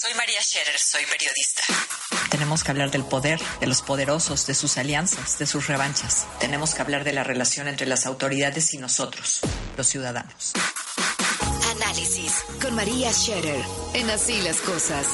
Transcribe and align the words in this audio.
Soy 0.00 0.14
María 0.14 0.40
Scherer, 0.40 0.78
soy 0.78 1.02
periodista. 1.04 1.62
Tenemos 2.30 2.64
que 2.64 2.70
hablar 2.70 2.90
del 2.90 3.04
poder, 3.04 3.38
de 3.60 3.66
los 3.66 3.82
poderosos, 3.82 4.46
de 4.46 4.54
sus 4.54 4.78
alianzas, 4.78 5.38
de 5.38 5.46
sus 5.46 5.66
revanchas. 5.66 6.26
Tenemos 6.38 6.74
que 6.74 6.80
hablar 6.80 7.04
de 7.04 7.12
la 7.12 7.22
relación 7.22 7.68
entre 7.68 7.86
las 7.86 8.06
autoridades 8.06 8.72
y 8.72 8.78
nosotros, 8.78 9.40
los 9.76 9.86
ciudadanos. 9.86 10.54
Análisis 11.76 12.32
con 12.62 12.74
María 12.76 13.12
Scherer 13.12 13.62
en 13.92 14.08
Así 14.08 14.40
las 14.40 14.62
Cosas. 14.62 15.06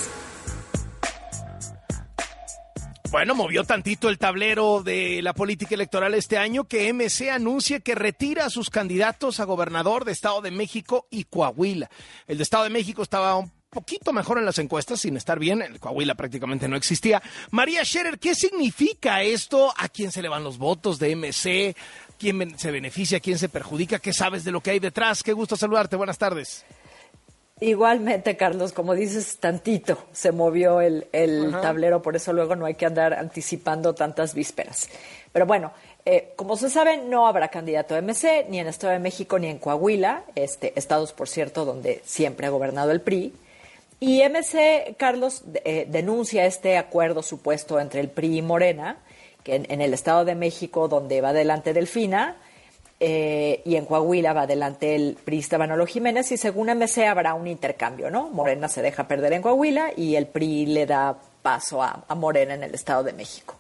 Bueno, 3.11 3.35
movió 3.35 3.65
tantito 3.65 4.09
el 4.09 4.19
tablero 4.19 4.85
de 4.85 5.21
la 5.21 5.33
política 5.33 5.75
electoral 5.75 6.15
este 6.15 6.39
año 6.39 6.69
que 6.69 6.93
MC 6.93 7.31
anuncie 7.31 7.81
que 7.81 7.97
retira 7.97 8.45
a 8.45 8.51
sus 8.51 8.71
candidatos 8.71 9.41
a 9.41 9.45
gobernador 9.47 10.05
de 10.05 10.13
Estado 10.13 10.43
de 10.43 10.53
México 10.53 11.09
y 11.11 11.25
Coahuila. 11.25 11.91
El 12.29 12.37
de 12.37 12.45
Estado 12.45 12.65
de 12.65 12.71
México 12.71 13.03
estaba 13.03 13.35
un 13.35 13.56
poquito 13.71 14.13
mejor 14.13 14.39
en 14.39 14.45
las 14.45 14.59
encuestas, 14.59 15.01
sin 15.01 15.17
estar 15.17 15.39
bien. 15.39 15.63
El 15.63 15.81
Coahuila 15.81 16.15
prácticamente 16.15 16.69
no 16.69 16.77
existía. 16.77 17.23
María 17.51 17.85
Scherer, 17.85 18.19
¿qué 18.19 18.35
significa 18.35 19.23
esto? 19.23 19.73
¿A 19.77 19.89
quién 19.89 20.13
se 20.13 20.23
le 20.23 20.29
van 20.29 20.45
los 20.45 20.59
votos 20.59 20.99
de 20.99 21.15
MC? 21.15 21.77
¿Quién 22.19 22.59
se 22.59 22.71
beneficia? 22.71 23.21
¿Quién 23.21 23.39
se 23.39 23.49
perjudica? 23.49 23.99
¿Qué 23.99 24.13
sabes 24.13 24.45
de 24.45 24.53
lo 24.53 24.61
que 24.61 24.71
hay 24.71 24.79
detrás? 24.79 25.23
Qué 25.23 25.33
gusto 25.33 25.57
saludarte. 25.57 25.97
Buenas 25.97 26.19
tardes. 26.19 26.65
Igualmente, 27.59 28.37
Carlos, 28.37 28.75
como 28.75 28.95
dices, 28.95 29.39
tantito 29.39 29.97
se 30.13 30.31
movió 30.31 30.83
el, 30.83 31.07
tablero, 31.63 32.03
por 32.03 32.15
eso 32.15 32.35
luego 32.35 32.55
no 32.55 32.67
hay 32.67 32.75
que 32.75 32.85
andar 32.85 33.15
anticipando 33.15 33.95
tantas 33.95 34.35
vísperas. 34.35 34.91
Pero 35.33 35.47
bueno, 35.47 35.73
eh, 36.05 36.35
como 36.37 36.59
se 36.59 36.69
sabe, 36.69 36.99
no 36.99 37.27
habrá 37.27 37.49
candidato 37.49 37.95
a 37.95 38.03
MC, 38.03 38.45
ni 38.51 38.61
en 38.61 38.67
Estado 38.67 38.93
de 38.93 38.99
México 38.99 39.39
ni 39.39 39.47
en 39.47 39.59
Coahuila, 39.59 40.25
este, 40.35 40.79
estados, 40.79 41.15
por 41.15 41.31
cierto, 41.31 41.65
donde 41.65 42.03
siempre 42.05 42.47
ha 42.47 42.51
gobernado 42.51 42.91
el 42.91 43.01
PRI. 43.01 43.33
Y 43.99 44.23
MC, 44.23 44.95
Carlos, 44.99 45.43
eh, 45.65 45.87
denuncia 45.89 46.45
este 46.45 46.77
acuerdo 46.77 47.23
supuesto 47.23 47.81
entre 47.81 48.01
el 48.01 48.09
PRI 48.09 48.39
y 48.39 48.43
Morena, 48.43 48.99
que 49.43 49.55
en, 49.57 49.81
el 49.81 49.95
Estado 49.95 50.25
de 50.25 50.35
México, 50.35 50.89
donde 50.89 51.21
va 51.21 51.31
adelante 51.31 51.73
Delfina, 51.73 52.37
eh, 52.99 53.63
y 53.65 53.77
en 53.77 53.85
Coahuila 53.85 54.33
va 54.33 54.43
adelante 54.43 54.95
el 54.95 55.17
priista 55.23 55.59
Manolo 55.59 55.87
Jiménez 55.87 56.33
y 56.33 56.39
según 56.39 56.69
MC 56.69 57.07
habrá 57.07 57.35
un 57.35 57.47
intercambio, 57.47 58.11
¿no? 58.11 58.31
Morena 58.31 58.69
se 58.69 58.81
deja 58.81 59.07
perder 59.07 59.35
en 59.35 59.43
Coahuila 59.43 59.93
y 59.95 60.17
el 60.17 60.27
PRI 60.27 60.67
le 60.67 60.87
da 60.87 61.17
paso 61.43 61.83
a, 61.83 62.05
Morena 62.15 62.55
en 62.55 62.65
el 62.65 62.75
Estado 62.75 63.03
de 63.03 63.13
México. 63.13 63.55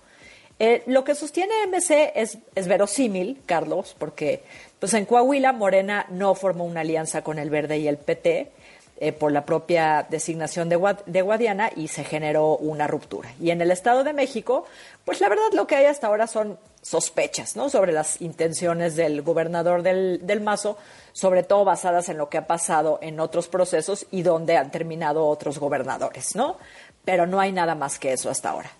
Eh, 0.58 0.82
lo 0.86 1.04
que 1.04 1.14
sostiene 1.14 1.52
MC 1.66 2.12
es, 2.14 2.38
es, 2.54 2.66
verosímil, 2.66 3.42
Carlos, 3.44 3.94
porque 3.98 4.42
pues 4.78 4.94
en 4.94 5.04
Coahuila 5.04 5.52
Morena 5.52 6.06
no 6.08 6.34
formó 6.34 6.64
una 6.64 6.80
alianza 6.80 7.22
con 7.22 7.38
el 7.38 7.50
Verde 7.50 7.76
y 7.76 7.88
el 7.88 7.98
PT 7.98 8.50
eh, 8.98 9.12
por 9.12 9.30
la 9.30 9.44
propia 9.44 10.06
designación 10.08 10.68
de, 10.68 10.96
de 11.04 11.22
Guadiana 11.22 11.70
y 11.74 11.88
se 11.88 12.02
generó 12.02 12.56
una 12.56 12.86
ruptura. 12.86 13.30
Y 13.40 13.50
en 13.50 13.60
el 13.60 13.70
Estado 13.70 14.04
de 14.04 14.12
México, 14.12 14.64
pues 15.04 15.20
la 15.20 15.28
verdad 15.28 15.52
lo 15.52 15.66
que 15.66 15.76
hay 15.76 15.84
hasta 15.84 16.06
ahora 16.06 16.26
son 16.26 16.58
sospechas 16.80 17.56
¿no? 17.56 17.68
sobre 17.68 17.92
las 17.92 18.20
intenciones 18.22 18.96
del 18.96 19.22
gobernador 19.22 19.82
del, 19.82 20.20
del, 20.24 20.40
Mazo, 20.40 20.78
sobre 21.12 21.42
todo 21.42 21.64
basadas 21.64 22.08
en 22.08 22.16
lo 22.16 22.28
que 22.28 22.38
ha 22.38 22.46
pasado 22.46 22.98
en 23.02 23.20
otros 23.20 23.48
procesos 23.48 24.06
y 24.10 24.22
donde 24.22 24.56
han 24.56 24.70
terminado 24.70 25.26
otros 25.26 25.58
gobernadores, 25.58 26.36
¿no? 26.36 26.56
Pero 27.04 27.26
no 27.26 27.40
hay 27.40 27.52
nada 27.52 27.74
más 27.74 27.98
que 27.98 28.12
eso 28.12 28.30
hasta 28.30 28.50
ahora. 28.50 28.70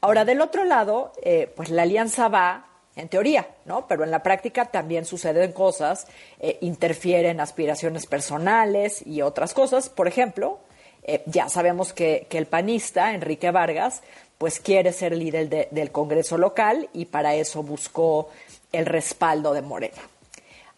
Ahora, 0.00 0.24
del 0.24 0.40
otro 0.40 0.64
lado, 0.64 1.12
eh, 1.22 1.52
pues 1.54 1.70
la 1.70 1.82
alianza 1.82 2.28
va, 2.28 2.66
en 2.96 3.08
teoría, 3.08 3.48
¿no? 3.64 3.86
Pero 3.86 4.04
en 4.04 4.10
la 4.10 4.22
práctica 4.22 4.66
también 4.66 5.04
suceden 5.04 5.52
cosas, 5.52 6.06
eh, 6.40 6.58
interfieren 6.60 7.40
aspiraciones 7.40 8.06
personales 8.06 9.06
y 9.06 9.22
otras 9.22 9.54
cosas. 9.54 9.88
Por 9.88 10.08
ejemplo, 10.08 10.58
eh, 11.02 11.22
ya 11.26 11.48
sabemos 11.48 11.92
que, 11.92 12.26
que 12.28 12.38
el 12.38 12.46
panista, 12.46 13.14
Enrique 13.14 13.50
Vargas, 13.50 14.02
pues 14.38 14.58
quiere 14.58 14.92
ser 14.92 15.16
líder 15.16 15.70
del 15.70 15.92
Congreso 15.92 16.36
local 16.36 16.88
y 16.92 17.04
para 17.04 17.36
eso 17.36 17.62
buscó 17.62 18.28
el 18.72 18.86
respaldo 18.86 19.54
de 19.54 19.62
Morena. 19.62 20.02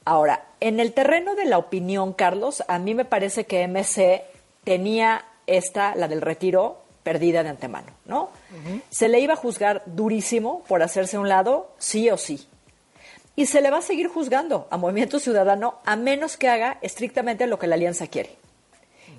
Ahora, 0.05 0.45
en 0.61 0.81
el 0.81 0.93
terreno 0.93 1.35
de 1.35 1.47
la 1.47 1.57
opinión, 1.57 2.13
Carlos, 2.13 2.63
a 2.69 2.79
mí 2.79 2.95
me 2.95 3.07
parece 3.07 3.47
que 3.47 3.67
MC 3.67 4.23
tenía 4.65 5.25
esta, 5.47 5.95
la 5.95 6.09
del 6.09 6.21
retiro, 6.21 6.84
perdida 7.05 7.45
de 7.45 7.51
antemano, 7.51 7.93
¿no? 8.07 8.31
Se 8.91 9.09
le 9.09 9.21
iba 9.21 9.35
a 9.35 9.37
juzgar 9.37 9.83
durísimo 9.87 10.65
por 10.67 10.83
hacerse 10.83 11.17
a 11.17 11.21
un 11.21 11.29
lado, 11.29 11.73
sí 11.79 12.11
o 12.11 12.17
sí. 12.17 12.49
Y 13.37 13.47
se 13.47 13.61
le 13.61 13.71
va 13.71 13.79
a 13.79 13.83
seguir 13.83 14.09
juzgando 14.09 14.67
a 14.71 14.79
Movimiento 14.79 15.21
Ciudadano 15.21 15.79
a 15.85 15.97
menos 15.97 16.37
que 16.37 16.49
haga 16.49 16.79
estrictamente 16.83 17.47
lo 17.47 17.59
que 17.59 17.67
la 17.67 17.75
alianza 17.75 18.07
quiere. 18.07 18.31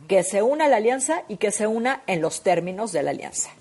Que 0.07 0.23
se 0.23 0.41
una 0.41 0.65
a 0.65 0.67
la 0.67 0.77
alianza 0.77 1.23
y 1.27 1.37
que 1.37 1.51
se 1.51 1.67
una 1.67 2.01
en 2.07 2.21
los 2.21 2.41
términos 2.41 2.91
de 2.91 3.03
la 3.03 3.11
alianza. 3.11 3.51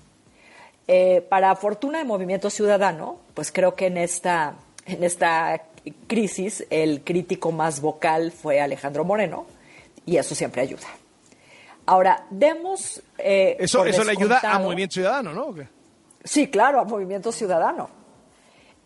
Eh, 0.87 1.25
para 1.29 1.55
fortuna 1.55 1.99
de 1.99 2.03
Movimiento 2.03 2.49
Ciudadano, 2.49 3.17
pues 3.33 3.51
creo 3.51 3.75
que 3.75 3.87
en 3.87 3.97
esta, 3.97 4.55
en 4.85 5.03
esta 5.03 5.61
crisis 6.07 6.65
el 6.69 7.03
crítico 7.03 7.51
más 7.51 7.79
vocal 7.79 8.31
fue 8.31 8.59
Alejandro 8.59 9.03
Moreno 9.03 9.45
y 10.05 10.17
eso 10.17 10.33
siempre 10.35 10.61
ayuda. 10.61 10.87
Ahora, 11.85 12.25
demos... 12.29 13.01
Eh, 13.17 13.57
eso 13.59 13.85
eso 13.85 14.03
le 14.03 14.11
ayuda 14.11 14.39
a 14.43 14.59
Movimiento 14.59 14.93
Ciudadano, 14.93 15.33
¿no? 15.33 15.55
Sí, 16.23 16.49
claro, 16.49 16.79
a 16.79 16.83
Movimiento 16.83 17.31
Ciudadano. 17.31 17.89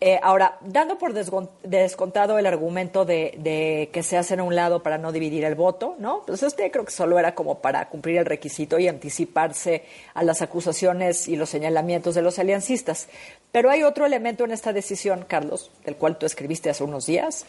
Eh, 0.02 0.18
ahora, 0.22 0.56
dando 0.62 0.96
por 0.96 1.12
descontado 1.12 2.38
el 2.38 2.46
argumento 2.46 3.04
de, 3.04 3.90
que 3.92 4.02
se 4.02 4.16
hacen 4.16 4.40
a 4.40 4.44
un 4.44 4.56
lado 4.56 4.82
para 4.82 4.96
no 4.96 5.12
dividir 5.12 5.44
el 5.44 5.54
voto, 5.54 5.94
¿no? 5.98 6.22
Pues 6.26 6.42
este 6.42 6.70
creo 6.70 6.86
que 6.86 6.90
solo 6.90 7.18
era 7.18 7.34
como 7.34 7.58
para 7.58 7.86
cumplir 7.90 8.16
el 8.16 8.24
requisito 8.24 8.78
y 8.78 8.88
anticiparse 8.88 9.84
a 10.14 10.22
las 10.22 10.40
acusaciones 10.40 11.28
y 11.28 11.36
los 11.36 11.50
señalamientos 11.50 12.14
de 12.14 12.22
los 12.22 12.38
aliancistas. 12.38 13.08
Pero 13.52 13.68
hay 13.70 13.82
otro 13.82 14.06
elemento 14.06 14.44
en 14.44 14.52
esta 14.52 14.72
decisión, 14.72 15.26
Carlos, 15.28 15.70
del 15.84 15.96
cual 15.96 16.16
tú 16.16 16.24
escribiste 16.24 16.70
hace 16.70 16.82
unos 16.82 17.04
días, 17.04 17.44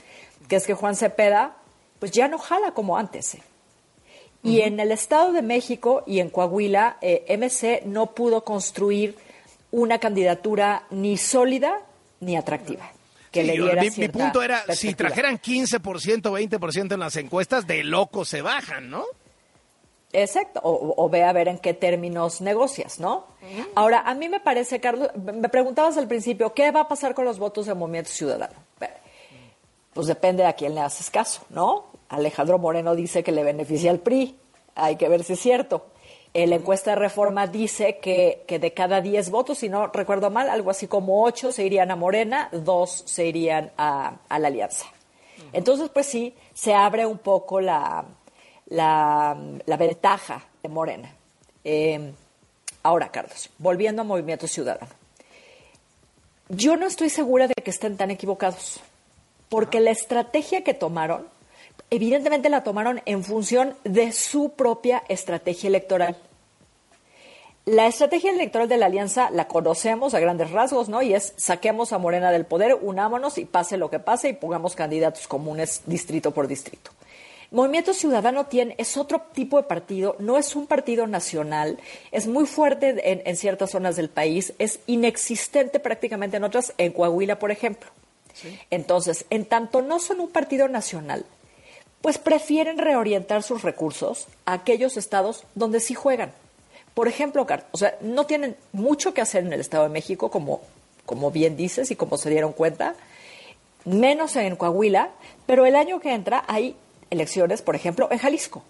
que 0.50 0.58
es 0.58 0.68
que 0.68 0.74
Juan 0.74 0.98
Cepeda, 0.98 1.56
pues 2.00 2.12
ya 2.12 2.28
no 2.28 2.38
jala 2.38 2.74
como 2.74 2.98
antes. 2.98 3.36
¿eh? 3.36 3.44
Y 4.44 4.62
en 4.62 4.80
el 4.80 4.92
Estado 4.92 5.34
de 5.34 5.42
México 5.42 6.04
y 6.08 6.20
en 6.20 6.30
Coahuila, 6.30 6.98
eh, 7.02 7.26
MC 7.38 7.84
no 7.86 8.08
pudo 8.08 8.44
construir 8.44 9.16
una 9.72 10.00
candidatura 10.00 10.84
ni 10.90 11.18
sólida 11.18 11.82
ni 12.20 12.36
atractiva. 12.36 12.92
Que 13.32 13.44
le 13.44 13.54
diera 13.54 13.82
mi, 13.82 13.90
mi, 13.92 14.08
punto 14.10 14.42
era, 14.44 14.64
si 14.76 14.94
trajeran 14.94 15.40
15%, 15.40 15.80
20% 15.80 16.94
en 16.94 17.00
las 17.00 17.16
encuestas, 17.16 17.66
de 17.66 17.84
loco 17.84 18.26
se 18.26 18.42
bajan, 18.42 18.90
¿no? 18.90 19.06
Exacto, 20.14 20.60
o, 20.64 21.10
ve 21.10 21.24
a 21.24 21.32
ver 21.32 21.48
en 21.48 21.58
qué 21.58 21.74
términos 21.74 22.42
negocias, 22.42 23.00
¿no? 23.00 23.26
Ahora, 23.76 24.02
a 24.02 24.14
mí 24.14 24.28
me 24.28 24.42
parece, 24.42 24.82
Carlos, 24.82 25.10
me 25.16 25.48
preguntabas 25.48 25.98
al 25.98 26.08
principio, 26.08 26.54
¿qué 26.54 26.72
va 26.72 26.82
a 26.82 26.88
pasar 26.88 27.14
con 27.14 27.24
los 27.24 27.40
votos 27.40 27.68
del 27.68 27.76
Movimiento 27.76 28.10
Ciudadano? 28.10 28.56
Pues 29.94 30.08
depende 30.08 30.46
a 30.46 30.54
quién 30.54 30.76
le 30.76 30.82
haces 30.82 31.10
caso, 31.10 31.46
¿no? 31.50 31.86
Alejandro 32.12 32.60
Moreno 32.60 32.94
dice 32.94 33.24
que 33.24 33.32
le 33.32 33.44
beneficia 33.44 33.90
al 33.90 34.00
PRI, 34.00 34.36
hay 34.76 34.98
que 34.98 35.08
ver 35.08 35.24
si 35.24 35.34
es 35.34 35.40
cierto. 35.40 35.86
La 36.34 36.56
encuesta 36.56 36.92
de 36.92 36.96
reforma 36.98 37.48
dice 37.48 38.00
que, 38.00 38.46
de 38.48 38.74
cada 38.74 39.02
10 39.02 39.30
votos, 39.32 39.60
si 39.60 39.70
no 39.70 39.88
recuerdo 39.88 40.30
mal, 40.30 40.50
algo 40.50 40.72
así 40.72 40.88
como 40.88 41.24
8 41.24 41.52
se 41.52 41.66
irían 41.66 41.90
a 41.90 41.96
Morena, 41.96 42.50
2 42.52 43.04
se 43.06 43.26
irían 43.26 43.72
a, 43.78 44.18
la 44.30 44.48
Alianza. 44.48 44.86
Entonces, 45.54 45.90
pues 45.90 46.06
sí, 46.06 46.34
se 46.54 46.74
abre 46.74 47.06
un 47.06 47.18
poco 47.18 47.62
la, 47.62 48.06
la, 48.68 49.36
ventaja 49.78 50.46
de 50.62 50.70
Morena. 50.70 51.14
Eh, 51.64 52.12
ahora, 52.84 53.10
Carlos, 53.10 53.50
volviendo 53.58 54.02
a 54.02 54.06
Movimiento 54.06 54.48
Ciudadano. 54.48 54.92
Yo 56.50 56.76
no 56.76 56.88
estoy 56.88 57.10
segura 57.10 57.48
de 57.48 57.56
que 57.56 57.72
estén 57.72 57.96
tan 57.96 58.12
equivocados, 58.12 58.82
porque 59.48 59.80
la 59.80 59.92
estrategia 59.92 60.64
que 60.64 60.74
tomaron 60.74 61.28
evidentemente 61.90 62.50
la 62.50 62.64
tomaron 62.64 63.02
en 63.06 63.24
función 63.24 63.76
de 63.84 64.12
su 64.12 64.52
propia 64.52 65.04
estrategia 65.10 65.68
electoral. 65.68 66.18
La 67.66 67.86
estrategia 67.86 68.32
electoral 68.32 68.68
de 68.68 68.78
la 68.78 68.88
alianza 68.88 69.30
la 69.30 69.48
conocemos 69.48 70.16
a 70.16 70.20
grandes 70.20 70.50
rasgos, 70.50 70.90
¿no? 70.90 71.04
Y 71.04 71.14
es 71.14 71.34
saquemos 71.38 71.94
a 71.94 72.00
Morena 72.00 72.32
del 72.32 72.46
poder, 72.46 72.76
unámonos 72.82 73.38
y 73.38 73.46
pase 73.46 73.78
lo 73.78 73.92
que 73.92 74.00
pase 74.00 74.30
y 74.30 74.34
pongamos 74.34 74.76
candidatos 74.76 75.28
comunes 75.28 75.84
distrito 75.86 76.32
por 76.32 76.48
distrito. 76.48 76.92
Movimiento 77.52 77.94
Ciudadano 77.94 78.46
tiene, 78.46 78.76
es 78.78 78.96
otro 78.96 79.22
tipo 79.34 79.58
de 79.58 79.64
partido, 79.64 80.16
no 80.20 80.38
es 80.38 80.56
un 80.56 80.68
partido 80.68 81.06
nacional, 81.06 81.78
es 82.12 82.26
muy 82.26 82.46
fuerte 82.46 82.96
en, 83.12 83.22
en 83.26 83.36
ciertas 83.36 83.72
zonas 83.72 83.98
del 83.98 84.10
país, 84.10 84.54
es 84.58 84.80
inexistente 84.88 85.80
prácticamente 85.80 86.38
en 86.38 86.46
otras, 86.46 86.74
en 86.78 86.94
Coahuila, 86.94 87.40
por 87.40 87.52
ejemplo. 87.52 87.92
Entonces, 88.70 89.26
en 89.30 89.46
tanto 89.46 89.82
no 89.82 90.00
son 90.00 90.22
un 90.22 90.30
partido 90.30 90.70
nacional, 90.70 91.26
pues 92.02 92.18
prefieren 92.18 92.78
reorientar 92.78 93.44
sus 93.44 93.62
recursos 93.62 94.28
a 94.46 94.54
aquellos 94.54 94.98
estados 94.98 95.44
donde 95.56 95.80
sí 95.80 95.94
juegan. 95.94 96.32
Por 96.94 97.08
ejemplo, 97.08 97.46
o 97.72 97.78
sea, 97.78 97.98
no 98.02 98.26
tienen 98.26 98.58
mucho 98.74 99.14
que 99.14 99.22
hacer 99.22 99.46
en 99.46 99.54
el 99.54 99.62
Estado 99.62 99.84
de 99.84 99.90
México, 99.90 100.30
como, 100.30 100.62
como 101.06 101.32
bien 101.32 101.56
dices 101.56 101.92
y 101.92 101.96
como 101.96 102.18
se 102.18 102.30
dieron 102.30 102.54
cuenta, 102.54 102.96
menos 103.86 104.36
en 104.36 104.56
Coahuila, 104.56 105.12
pero 105.46 105.66
el 105.66 105.76
año 105.76 106.00
que 106.00 106.14
entra 106.14 106.44
hay 106.48 106.76
elecciones, 107.10 107.62
por 107.62 107.76
ejemplo, 107.76 108.10
en 108.12 108.18
Jalisco. 108.18 108.64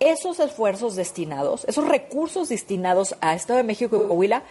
esos 0.00 0.40
esfuerzos 0.40 0.96
destinados, 0.96 1.64
esos 1.66 1.88
recursos 1.88 2.48
destinados 2.48 3.14
a 3.20 3.34
Estado 3.34 3.58
de 3.58 3.64
México 3.64 3.96
y 3.96 4.00
Coahuila, 4.00 4.42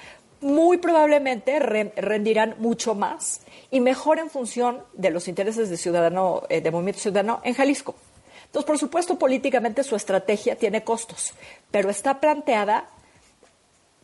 muy 0.43 0.77
probablemente 0.77 1.59
rendirán 1.59 2.55
mucho 2.59 2.95
más 2.95 3.41
y 3.71 3.79
mejor 3.79 4.19
en 4.19 4.29
función 4.29 4.83
de 4.93 5.09
los 5.09 5.27
intereses 5.27 5.69
de 5.69 5.77
ciudadano, 5.77 6.43
eh, 6.49 6.61
de 6.61 6.71
Movimiento 6.71 7.01
Ciudadano 7.01 7.41
en 7.43 7.53
Jalisco. 7.53 7.95
Entonces, 8.45 8.67
por 8.67 8.77
supuesto, 8.77 9.17
políticamente 9.17 9.83
su 9.83 9.95
estrategia 9.95 10.55
tiene 10.55 10.83
costos, 10.83 11.33
pero 11.71 11.89
está 11.89 12.19
planteada 12.19 12.87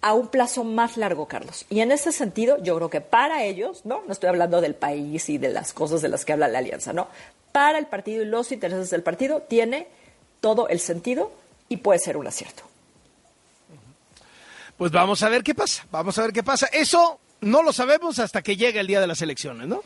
a 0.02 0.14
un 0.14 0.30
plazo 0.30 0.64
más 0.64 0.98
largo, 0.98 1.28
Carlos. 1.28 1.66
Y 1.70 1.82
en 1.82 1.92
ese 1.92 2.12
sentido, 2.12 2.58
yo 2.64 2.76
creo 2.78 2.90
que 2.90 3.02
para 3.02 3.44
ellos, 3.44 3.86
¿no? 3.86 4.02
No 4.08 4.14
estoy 4.14 4.30
hablando 4.30 4.62
del 4.62 4.76
país 4.76 5.30
y 5.30 5.38
de 5.38 5.50
las 5.50 5.74
cosas 5.74 6.02
de 6.02 6.10
las 6.10 6.26
que 6.26 6.34
habla 6.34 6.48
la 6.48 6.60
alianza, 6.60 6.94
¿no? 6.94 7.08
Para 7.52 7.78
el 7.78 7.86
partido 7.86 8.24
y 8.24 8.26
los 8.26 8.52
intereses 8.52 8.90
del 8.90 9.04
partido 9.04 9.42
tiene 9.42 9.88
todo 10.40 10.68
el 10.70 10.80
sentido 10.80 11.32
y 11.68 11.78
puede 11.78 12.00
ser 12.00 12.18
un 12.18 12.28
acierto. 12.28 12.69
Pues 14.80 14.94
vamos 14.94 15.22
a 15.24 15.30
ver 15.30 15.44
qué 15.44 15.54
pasa, 15.54 15.86
vamos 15.92 16.18
a 16.18 16.22
ver 16.22 16.32
qué 16.32 16.42
pasa. 16.42 16.68
Eso 16.68 17.20
no 17.42 17.62
lo 17.62 17.74
sabemos 17.74 18.18
hasta 18.18 18.42
que 18.42 18.56
llegue 18.56 18.80
el 18.80 18.88
día 18.88 19.02
de 19.02 19.08
las 19.08 19.22
elecciones, 19.22 19.68
¿no? 19.68 19.82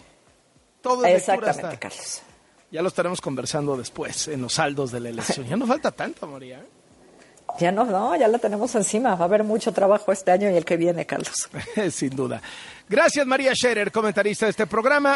Todo 0.84 1.04
Exactamente, 1.04 1.80
Carlos. 1.80 2.22
Ya 2.70 2.84
lo 2.84 2.90
estaremos 2.90 3.20
conversando 3.20 3.76
después, 3.76 4.28
en 4.28 4.44
los 4.44 4.54
saldos 4.54 4.92
de 4.92 5.00
la 5.00 5.10
elección. 5.10 5.48
Ya 5.48 5.58
no 5.58 5.66
falta 5.66 5.90
tanto, 5.90 6.28
María. 6.28 6.60
¿eh? 6.60 6.68
Ya 7.60 7.72
no, 7.72 7.86
no, 7.86 8.16
ya 8.16 8.28
la 8.28 8.40
tenemos 8.40 8.74
encima. 8.76 9.16
Va 9.16 9.26
a 9.26 9.28
haber 9.28 9.44
mucho 9.44 9.72
trabajo 9.72 10.12
este 10.12 10.32
año 10.32 10.50
y 10.50 10.56
el 10.56 10.66
que 10.66 10.78
viene, 10.78 11.06
Carlos. 11.06 11.50
Sin 11.92 12.16
duda. 12.16 12.42
Gracias, 12.90 13.26
María 13.26 13.54
Scherer, 13.54 13.92
comentarista 13.92 14.46
de 14.46 14.52
este 14.52 14.68
programa. 14.68 15.12